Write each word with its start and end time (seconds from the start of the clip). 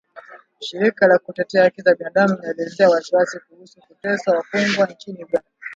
shirika 0.59 1.07
la 1.07 1.17
kutetea 1.19 1.63
haki 1.63 1.81
za 1.81 1.95
binadamu 1.95 2.35
inaelezea 2.35 2.89
wasiwasi 2.89 3.39
kuhusu 3.49 3.79
kuteswa 3.81 4.33
wafungwa 4.35 4.85
nchini 4.85 5.23
Uganda 5.23 5.49